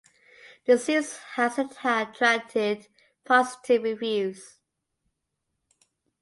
[0.65, 2.87] The series has attracted
[3.23, 4.57] positive reviews.